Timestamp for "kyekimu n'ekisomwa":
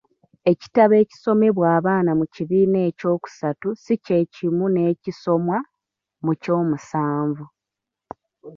4.03-5.57